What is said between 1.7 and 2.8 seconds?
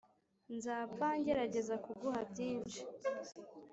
kuguha byinshi